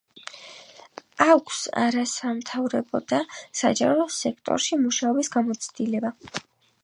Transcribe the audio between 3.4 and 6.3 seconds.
საჯარო სექტორში მუშაობის გამოცდილება.